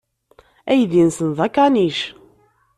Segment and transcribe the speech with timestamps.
[0.71, 1.99] Aydi-nsen d akanic.